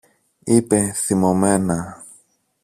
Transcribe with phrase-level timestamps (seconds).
[0.43, 2.03] είπε θυμωμένα.